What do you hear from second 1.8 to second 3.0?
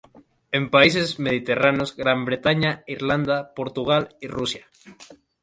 Gran Bretaña,